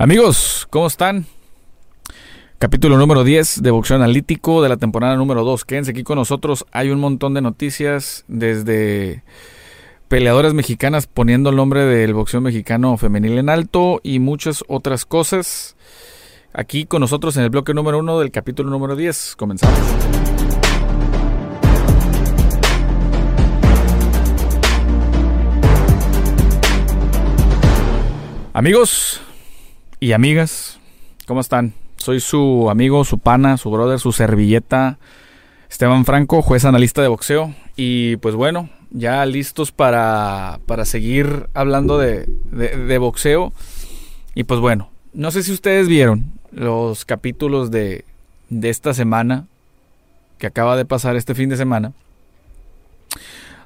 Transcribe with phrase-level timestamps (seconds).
[0.00, 1.26] Amigos, ¿cómo están?
[2.60, 5.64] Capítulo número 10 de Boxeo Analítico de la temporada número 2.
[5.64, 6.64] Quédense aquí con nosotros.
[6.70, 9.24] Hay un montón de noticias desde
[10.06, 15.74] peleadoras mexicanas poniendo el nombre del boxeo mexicano femenil en alto y muchas otras cosas.
[16.52, 19.34] Aquí con nosotros en el bloque número 1 del capítulo número 10.
[19.36, 19.80] Comenzamos.
[28.52, 29.22] Amigos,
[30.00, 30.78] y amigas,
[31.26, 31.74] ¿cómo están?
[31.96, 34.98] Soy su amigo, su pana, su brother, su servilleta,
[35.68, 37.54] Esteban Franco, juez analista de boxeo.
[37.76, 43.52] Y pues bueno, ya listos para, para seguir hablando de, de, boxeo.
[44.34, 48.04] Y pues bueno, no sé si ustedes vieron los capítulos de,
[48.50, 49.46] de esta semana,
[50.38, 51.92] que acaba de pasar este fin de semana,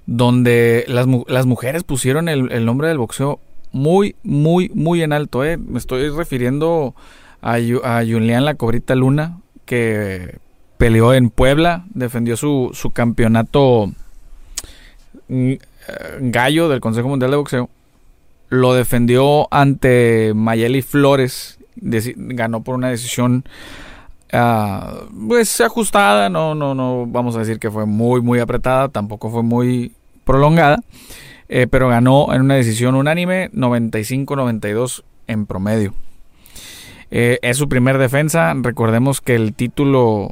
[0.07, 3.39] donde las, las mujeres pusieron el, el nombre del boxeo
[3.73, 5.45] muy, muy, muy en alto.
[5.45, 5.57] ¿eh?
[5.57, 6.95] Me estoy refiriendo
[7.41, 10.39] a, a Julián La Cobrita Luna, que
[10.79, 13.93] peleó en Puebla, defendió su, su campeonato
[15.29, 15.53] mm,
[16.21, 17.71] gallo del Consejo Mundial de Boxeo.
[18.49, 23.45] Lo defendió ante Mayeli Flores, ganó por una decisión
[24.33, 29.31] uh, pues ajustada, no, no, no vamos a decir que fue muy, muy apretada, tampoco
[29.31, 29.93] fue muy
[30.25, 30.81] prolongada.
[31.55, 35.93] Eh, pero ganó en una decisión unánime 95-92 en promedio.
[37.11, 38.55] Eh, es su primer defensa.
[38.57, 40.31] Recordemos que el título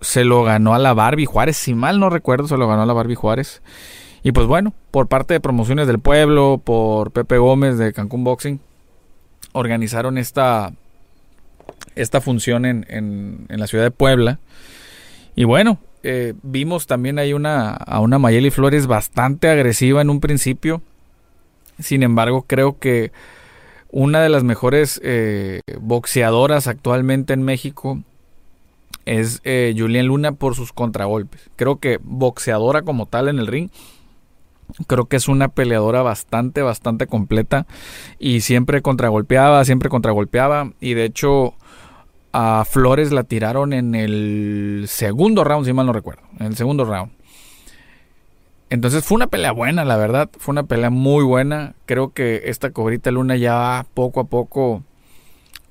[0.00, 1.56] se lo ganó a la Barbie Juárez.
[1.56, 3.62] Si mal no recuerdo, se lo ganó a la Barbie Juárez.
[4.24, 8.58] Y pues bueno, por parte de Promociones del Pueblo, por Pepe Gómez de Cancún Boxing,
[9.52, 10.72] organizaron esta,
[11.94, 14.40] esta función en, en, en la ciudad de Puebla.
[15.36, 20.20] Y bueno, eh, vimos también hay una, a una Mayeli Flores bastante agresiva en un
[20.20, 20.82] principio.
[21.78, 23.12] Sin embargo, creo que
[23.90, 28.02] una de las mejores eh, boxeadoras actualmente en México
[29.06, 31.48] es eh, Julián Luna por sus contragolpes.
[31.56, 33.70] Creo que boxeadora como tal en el ring.
[34.86, 37.66] Creo que es una peleadora bastante, bastante completa.
[38.18, 40.72] Y siempre contragolpeaba, siempre contragolpeaba.
[40.78, 41.54] Y de hecho,
[42.32, 46.22] a Flores la tiraron en el segundo round, si mal no recuerdo.
[46.38, 47.12] En el segundo round.
[48.70, 50.28] Entonces fue una pelea buena, la verdad.
[50.38, 51.74] Fue una pelea muy buena.
[51.86, 54.82] Creo que esta cobrita luna ya va poco a poco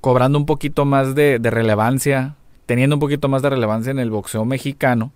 [0.02, 2.36] cobrando un poquito más de, relevancia.
[2.66, 5.12] Teniendo un poquito más de relevancia en el boxeo mexicano.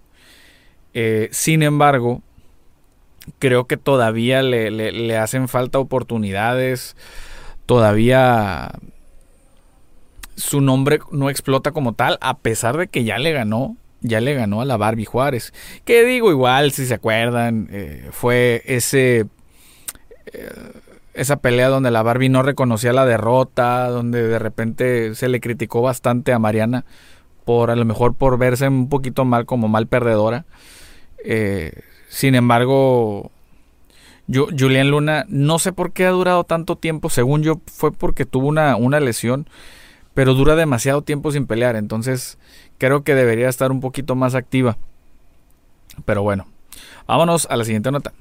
[0.94, 2.22] Eh, sin embargo,
[3.40, 6.96] creo que todavía le, le hacen falta oportunidades.
[7.66, 8.72] Todavía
[10.42, 14.34] su nombre no explota como tal, a pesar de que ya le ganó, ya le
[14.34, 15.54] ganó a la Barbie Juárez.
[15.86, 19.28] Que digo, igual, si se acuerdan, eh, fue ese...
[20.34, 20.50] Eh,
[21.14, 25.82] esa pelea donde la Barbie no reconocía la derrota, donde de repente se le criticó
[25.82, 26.86] bastante a Mariana
[27.44, 30.46] por a lo mejor por verse un poquito mal como mal perdedora.
[31.26, 33.30] Eh, sin embargo,
[34.28, 38.26] yo, Julián Luna, no sé por qué ha durado tanto tiempo, según yo fue porque
[38.26, 39.48] tuvo una, una lesión
[40.14, 42.38] pero dura demasiado tiempo sin pelear, entonces
[42.78, 44.78] creo que debería estar un poquito más activa.
[46.06, 46.48] Pero bueno,
[47.08, 48.14] vámonos a la siguiente nota.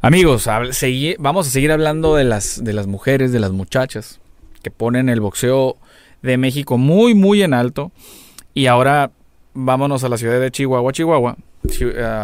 [0.00, 0.46] Amigos,
[1.18, 4.20] vamos a seguir hablando de las, de las mujeres, de las muchachas
[4.62, 5.76] que ponen el boxeo
[6.22, 7.90] de México muy, muy en alto.
[8.52, 9.10] Y ahora
[9.54, 11.36] vámonos a la ciudad de Chihuahua, Chihuahua,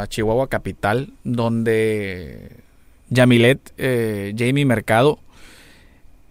[0.08, 2.56] Chihuahua capital, donde
[3.08, 5.18] Yamilet, eh, Jamie Mercado,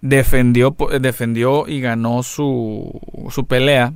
[0.02, 3.00] defendió, defendió y ganó su,
[3.30, 3.94] su pelea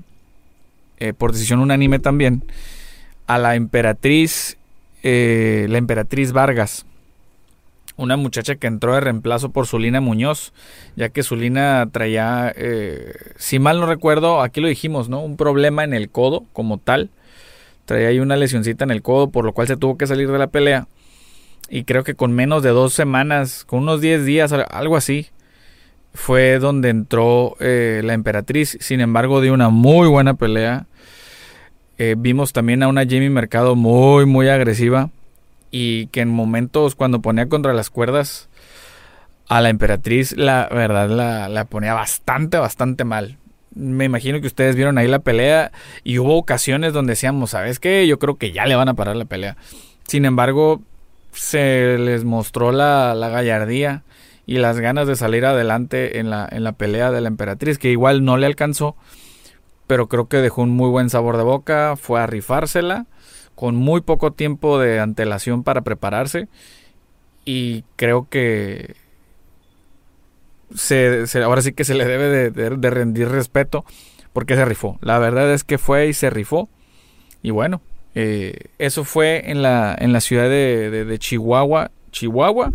[1.03, 2.44] eh, por decisión unánime también
[3.28, 4.58] a la emperatriz,
[5.02, 6.86] eh, la emperatriz Vargas,
[7.97, 10.53] una muchacha que entró de reemplazo por Zulina Muñoz,
[10.96, 15.19] ya que Zulina traía, eh, si mal no recuerdo, aquí lo dijimos, ¿no?
[15.19, 17.09] Un problema en el codo como tal.
[17.86, 20.38] Traía ahí una lesioncita en el codo, por lo cual se tuvo que salir de
[20.38, 20.88] la pelea.
[21.69, 25.28] Y creo que con menos de dos semanas, con unos 10 días, algo así,
[26.13, 28.77] fue donde entró eh, la emperatriz.
[28.80, 30.86] Sin embargo, dio una muy buena pelea.
[31.98, 35.10] Eh, vimos también a una Jamie Mercado muy, muy agresiva.
[35.71, 38.48] Y que en momentos cuando ponía contra las cuerdas
[39.50, 43.38] a la emperatriz, la verdad la, la ponía bastante, bastante mal.
[43.74, 45.71] Me imagino que ustedes vieron ahí la pelea
[46.04, 48.06] y hubo ocasiones donde decíamos, ¿sabes qué?
[48.06, 49.57] Yo creo que ya le van a parar la pelea.
[50.07, 50.81] Sin embargo,
[51.31, 54.04] se les mostró la, la gallardía
[54.45, 57.92] y las ganas de salir adelante en la, en la pelea de la emperatriz, que
[57.92, 58.95] igual no le alcanzó,
[59.88, 63.06] pero creo que dejó un muy buen sabor de boca, fue a rifársela
[63.56, 66.48] con muy poco tiempo de antelación para prepararse
[67.45, 68.95] y creo que
[70.75, 73.86] se, ahora sí que se le debe de, rendir respeto
[74.31, 74.98] porque se rifó.
[75.01, 76.69] La verdad es que fue y se rifó.
[77.42, 77.81] Y bueno,
[78.16, 82.71] eh, eso fue en la, en la ciudad de, Chihuahua, Chihuahua,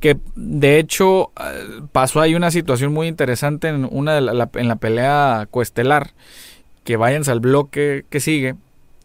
[0.00, 5.46] que de hecho eh, pasó ahí una situación muy interesante en, una en la pelea
[5.48, 6.10] coestelar.
[6.82, 8.56] Que vayan al bloque que sigue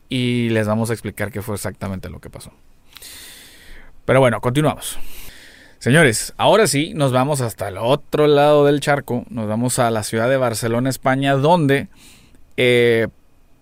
[0.07, 2.51] y les vamos a explicar qué fue exactamente lo que pasó.
[4.05, 4.97] Pero bueno, continuamos.
[5.79, 10.03] Señores, ahora sí nos vamos hasta el otro lado del charco, nos vamos a la
[10.03, 11.89] ciudad de Barcelona, España, donde
[12.55, 13.07] eh,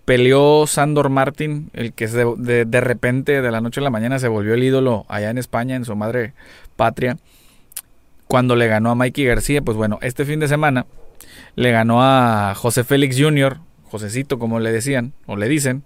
[0.04, 4.28] peleó Sandor Martin, el que de, de, repente, de la noche a la mañana, se
[4.28, 6.34] volvió el ídolo allá en España, en su madre
[6.76, 7.18] patria,
[8.26, 9.62] cuando le ganó a Mikey García.
[9.62, 10.86] Pues bueno, este fin de semana
[11.54, 15.84] le ganó a José Félix Jr., Josecito, como le decían, o le dicen,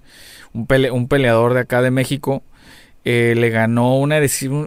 [0.53, 0.67] un,
[1.09, 2.43] peleador de acá de México
[3.05, 4.21] eh, le ganó una,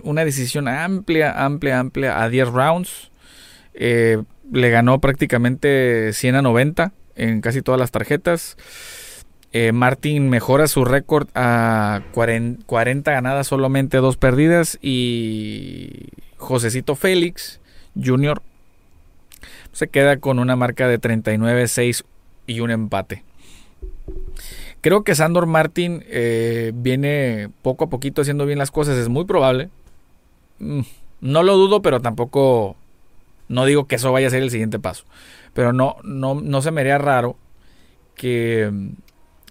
[0.03, 3.11] una, decisión amplia, amplia, amplia a 10 rounds.
[3.73, 4.21] Eh,
[4.51, 8.57] le ganó prácticamente 100 a 90 en casi todas las tarjetas.
[9.51, 14.77] Eh, Martin mejora su récord a 40, ganadas, solamente dos perdidas.
[14.81, 17.59] Y Josecito Félix
[18.01, 18.41] Jr.
[19.71, 22.03] se queda con una marca de 39-6
[22.45, 23.23] y un empate.
[24.81, 28.97] Creo que Sandor Martin eh, viene poco a poquito haciendo bien las cosas.
[28.97, 29.69] Es muy probable.
[30.59, 30.81] Mm,
[31.21, 32.75] no lo dudo, pero tampoco.
[33.47, 35.05] No digo que eso vaya a ser el siguiente paso.
[35.53, 37.35] Pero no, no, no se me haría raro
[38.15, 38.71] que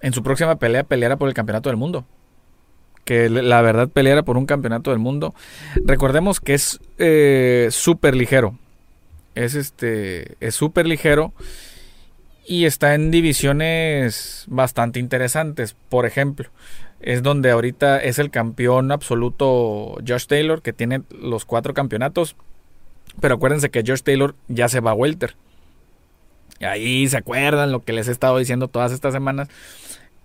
[0.01, 2.05] en su próxima pelea peleara por el campeonato del mundo.
[3.05, 5.35] Que la verdad peleara por un campeonato del mundo.
[5.77, 8.59] Recordemos que es eh, súper ligero.
[9.35, 10.37] Es este.
[10.41, 11.33] Es súper ligero
[12.47, 15.77] y está en divisiones bastante interesantes.
[15.89, 16.49] Por ejemplo,
[17.01, 22.37] es donde ahorita es el campeón absoluto Josh Taylor, que tiene los cuatro campeonatos.
[23.21, 25.35] Pero acuérdense que Josh Taylor ya se va a Welter.
[26.61, 29.49] Ahí se acuerdan lo que les he estado diciendo todas estas semanas.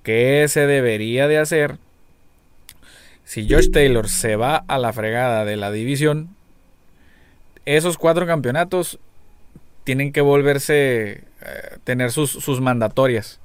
[0.04, 1.78] ¿Qué se debería de hacer?
[3.24, 6.36] Si Josh Taylor se va a la fregada de la división,
[7.66, 9.00] esos cuatro campeonatos
[9.84, 11.24] tienen que volverse, eh,
[11.84, 13.40] tener sus, mandatorias.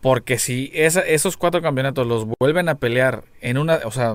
[0.00, 4.14] Porque si esos cuatro campeonatos los vuelven a pelear en una, o sea,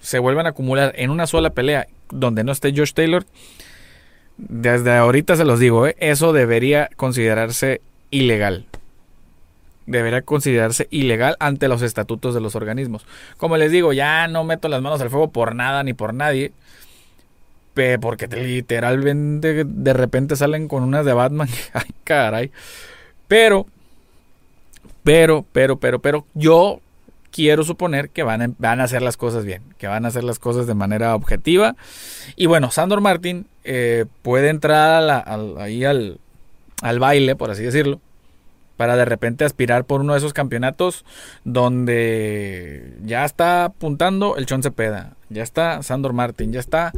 [0.00, 3.24] se vuelven a acumular en una sola pelea donde no esté Josh Taylor,
[4.38, 7.80] desde ahorita se los digo, eh, eso debería considerarse
[8.10, 8.66] ilegal.
[9.86, 13.06] Debería considerarse ilegal ante los estatutos de los organismos.
[13.36, 16.52] Como les digo, ya no meto las manos al fuego por nada ni por nadie
[18.00, 21.48] porque literalmente de repente salen con unas de Batman.
[21.72, 22.50] Ay, caray.
[23.28, 23.66] Pero,
[25.04, 26.80] pero, pero, pero, pero, yo
[27.30, 30.24] quiero suponer que van a, van a hacer las cosas bien, que van a hacer
[30.24, 31.76] las cosas de manera objetiva.
[32.34, 35.24] Y bueno, Sandor Martin eh, puede entrar
[35.58, 36.18] ahí al,
[36.82, 38.00] al baile, por así decirlo,
[38.76, 41.04] para de repente aspirar por uno de esos campeonatos
[41.44, 46.92] donde ya está apuntando el Chon Cepeda, ya está Sandor Martin, ya está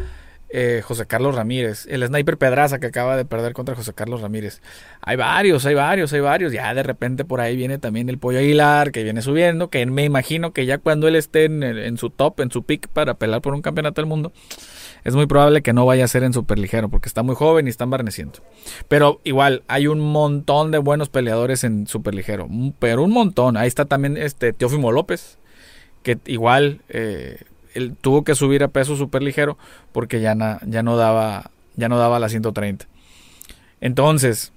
[0.50, 4.62] eh, José Carlos Ramírez, el sniper Pedraza que acaba de perder contra José Carlos Ramírez.
[5.02, 6.52] Hay varios, hay varios, hay varios.
[6.52, 10.04] Ya de repente por ahí viene también el Pollo Aguilar que viene subiendo, que me
[10.04, 13.52] imagino que ya cuando él esté en, su top, en su pick para pelear por
[13.52, 14.32] un campeonato del mundo,
[15.04, 17.70] es muy probable que no vaya a ser en superligero porque está muy joven y
[17.70, 18.40] está embarneciendo.
[18.88, 23.56] Pero igual, hay un montón de buenos peleadores en superligero, pero un montón.
[23.56, 25.38] Ahí está también este Teófimo López,
[26.02, 26.80] que igual...
[26.88, 27.38] Eh,
[28.00, 29.56] tuvo que subir a peso súper ligero
[29.92, 30.34] porque ya,
[30.66, 32.86] ya, no daba, ya no daba la 130.
[33.80, 34.52] Entonces,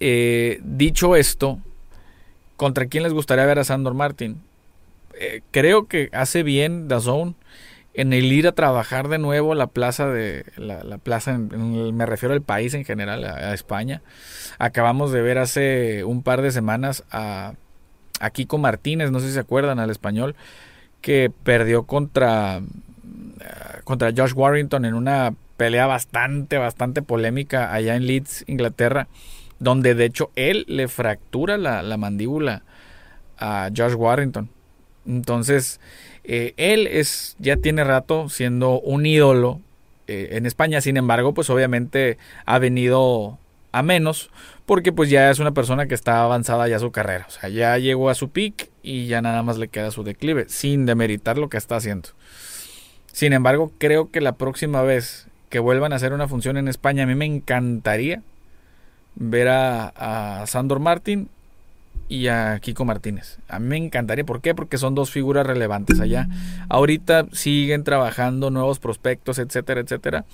[0.00, 1.58] eh, dicho esto,
[2.56, 4.40] ¿contra quién les gustaría ver a Sandor Martin?
[5.18, 7.36] Eh, creo que hace bien Dazón
[7.94, 12.42] en el ir a trabajar de nuevo la plaza de la, plaza me refiero al
[12.42, 14.02] país en general a, España
[14.58, 17.54] acabamos de ver hace un par de semanas a,
[18.20, 20.34] a Kiko Martínez no sé si se acuerdan al español
[21.04, 22.62] que perdió contra,
[23.84, 29.06] contra Josh Warrington en una pelea bastante, bastante polémica allá en Leeds, Inglaterra,
[29.58, 32.62] donde de hecho él le fractura la, mandíbula
[33.36, 34.48] a Josh Warrington.
[35.06, 35.78] Entonces,
[36.24, 39.60] eh, él es, ya tiene rato siendo un ídolo
[40.06, 43.38] eh, en España, sin embargo, pues obviamente ha venido
[43.72, 44.30] a menos
[44.66, 47.76] porque pues ya es una persona que está avanzada ya su carrera, o sea, ya
[47.76, 51.48] llegó a su peak y ya nada más le queda su declive, sin demeritar lo
[51.48, 52.10] que está haciendo.
[53.12, 57.04] Sin embargo, creo que la próxima vez que vuelvan a hacer una función en España,
[57.04, 58.22] a mí me encantaría
[59.14, 61.28] ver a, a Sandor Martín
[62.08, 63.38] y a Kiko Martínez.
[63.48, 64.24] A mí me encantaría.
[64.24, 64.54] ¿Por qué?
[64.54, 66.28] Porque son dos figuras relevantes allá.
[66.68, 70.24] Ahorita siguen trabajando nuevos prospectos, etcétera, etcétera.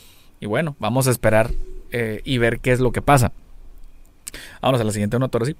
[0.40, 1.50] Y bueno, vamos a esperar
[1.92, 3.32] eh, y ver qué es lo que pasa.
[4.62, 5.56] Vámonos a la siguiente nota ahora sí.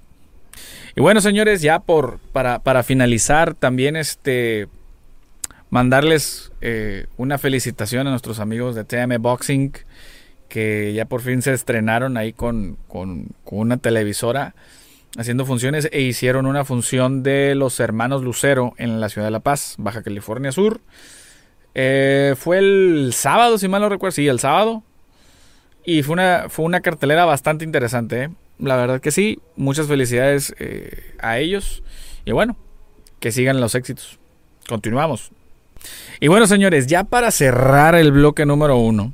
[0.95, 4.67] Y bueno, señores, ya por para, para finalizar, también este
[5.69, 9.71] mandarles eh, una felicitación a nuestros amigos de TM Boxing
[10.49, 14.53] que ya por fin se estrenaron ahí con, con, una televisora
[15.17, 19.39] haciendo funciones e hicieron una función de los hermanos Lucero en la ciudad de La
[19.39, 20.81] Paz, Baja California Sur.
[21.73, 24.83] Eh, fue el sábado, si mal no recuerdo, sí, el sábado.
[25.85, 28.23] Y fue una, fue una cartelera bastante interesante.
[28.23, 28.29] ¿eh?
[28.59, 30.53] La verdad que sí, muchas felicidades
[31.19, 31.83] a ellos.
[32.25, 32.55] Y bueno,
[33.19, 34.19] que sigan los éxitos.
[34.67, 35.31] Continuamos.
[36.19, 39.13] Y bueno, señores, ya para cerrar el bloque número uno,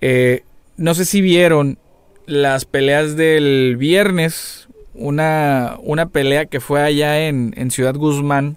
[0.00, 0.42] eh,
[0.76, 1.78] no sé si vieron
[2.26, 8.56] las peleas del viernes, una, una pelea que fue allá en, Ciudad Guzmán,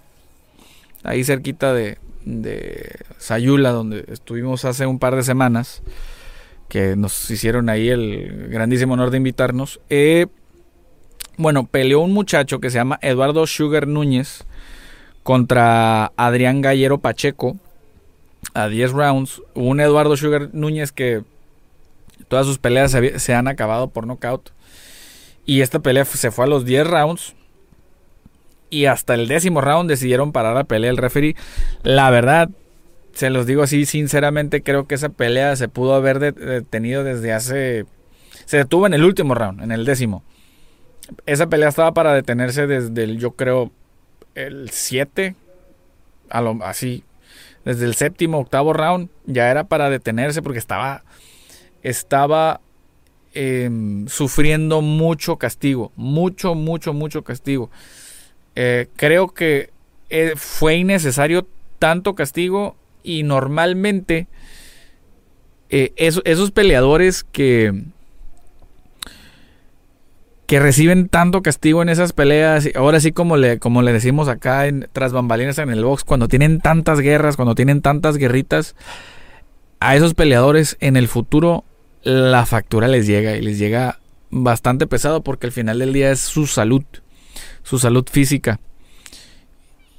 [1.02, 5.82] ahí cerquita de, de Sayula, donde estuvimos hace un par de semanas,
[6.68, 9.80] que nos hicieron ahí el grandísimo honor de invitarnos.
[9.90, 10.26] Eh,
[11.36, 14.44] bueno, peleó un muchacho que se llama Eduardo Sugar Núñez
[15.22, 17.56] contra Adrián Gallero Pacheco
[18.54, 19.42] a 10 rounds.
[19.54, 21.22] Un Eduardo Sugar Núñez que
[22.28, 24.50] todas sus peleas se, han acabado por knockout.
[25.48, 27.34] Y esta pelea se fue a los 10 rounds.
[28.68, 31.36] Y hasta el décimo round decidieron parar la pelea el referee.
[31.82, 32.50] La verdad,
[33.14, 37.86] se los digo así sinceramente, creo que esa pelea se pudo haber detenido desde hace...
[38.44, 40.22] Se detuvo en el último round, en el décimo.
[41.24, 43.72] Esa pelea estaba para detenerse desde el, yo creo,
[44.34, 45.34] el 7,
[46.60, 47.04] así,
[47.64, 51.04] desde el séptimo, octavo round, ya era para detenerse porque estaba,
[51.82, 52.60] estaba
[53.34, 57.70] em, sufriendo mucho castigo, mucho, mucho, mucho castigo.
[58.54, 59.70] Eh, creo que
[60.10, 61.46] eh, fue innecesario
[61.78, 64.26] tanto castigo y normalmente
[65.70, 67.84] eh, esos peleadores que
[70.48, 74.66] que reciben tanto castigo en esas peleas, ahora sí como le, como le decimos acá
[74.66, 78.74] en, tras bambalinas en el box, cuando tienen tantas guerras, cuando tienen tantas guerritas,
[79.78, 81.64] a esos peleadores en el futuro
[82.02, 83.98] la factura les llega y les llega
[84.30, 86.84] bastante pesado porque al final del día es su salud,
[87.62, 88.60] su salud física.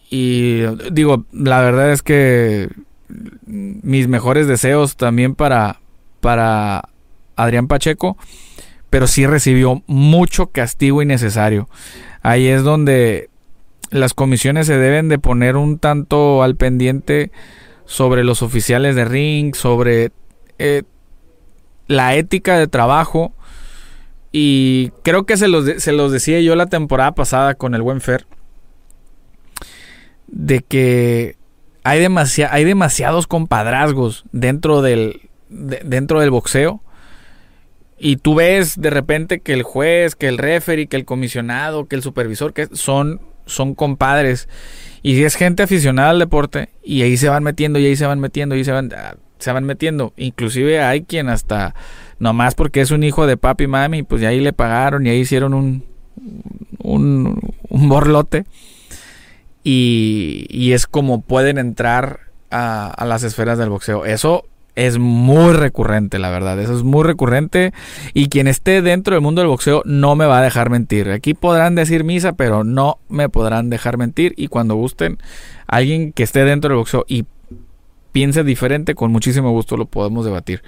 [0.09, 2.69] Y digo, la verdad es que
[3.07, 5.79] mis mejores deseos también para,
[6.21, 6.89] para
[7.35, 8.17] Adrián Pacheco
[8.89, 11.69] pero sí recibió mucho castigo innecesario.
[12.21, 13.29] Ahí es donde
[13.91, 17.31] las comisiones se deben de poner un tanto al pendiente
[17.85, 20.11] sobre los oficiales de ring, sobre
[20.57, 20.83] eh,
[21.89, 23.33] la ética de trabajo.
[24.31, 27.99] Y creo que se los, se los decía yo la temporada pasada con el buen
[27.99, 28.25] Fer.
[30.27, 31.35] De que
[31.83, 32.05] hay,
[32.49, 36.81] hay demasiados compadrazgos dentro del, dentro del boxeo
[37.99, 41.97] y tú ves de repente que el juez, que el referee, que el comisionado, que
[41.97, 44.47] el supervisor, que son, son compadres.
[45.01, 48.19] Y es gente aficionada al deporte, y ahí se van metiendo, y ahí se van
[48.19, 50.13] metiendo, y se van, ah, se van metiendo.
[50.17, 51.73] Inclusive hay quien hasta,
[52.19, 55.19] nomás porque es un hijo de papi y mami, pues ahí le pagaron, y ahí
[55.19, 55.83] hicieron un,
[56.79, 58.45] un, un borlote.
[59.63, 64.05] Y, y, es como pueden entrar a, a las esferas del boxeo.
[64.05, 66.59] Eso es muy recurrente, la verdad.
[66.59, 67.73] Eso es muy recurrente.
[68.13, 71.09] Y quien esté dentro del mundo del boxeo no me va a dejar mentir.
[71.09, 74.33] Aquí podrán decir misa, pero no me podrán dejar mentir.
[74.37, 75.17] Y cuando gusten,
[75.67, 77.25] alguien que esté dentro del boxeo y
[78.11, 80.61] piense diferente, con muchísimo gusto lo podemos debatir.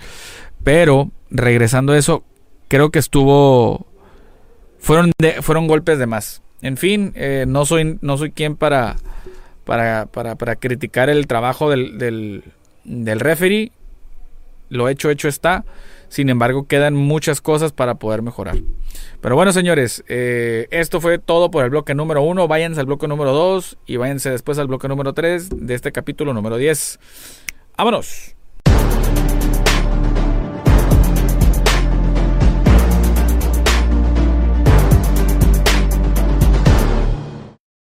[0.63, 2.23] Pero, regresando a eso,
[2.67, 3.87] creo que estuvo.
[4.79, 6.41] Fueron, fueron golpes de más.
[6.61, 8.95] En fin, eh, no, soy, no soy quien para,
[9.65, 12.43] para, para, para criticar el trabajo del, del,
[12.83, 13.71] del referee
[14.71, 15.65] lo hecho, hecho está.
[16.07, 18.57] Sin embargo, quedan muchas cosas para poder mejorar.
[19.21, 22.47] Pero bueno, señores, eh, esto fue todo por el bloque número uno.
[22.47, 26.33] Váyanse al bloque número 2 y váyanse después al bloque número 3 de este capítulo
[26.33, 26.99] número 10.
[27.77, 28.35] ¡Vámonos!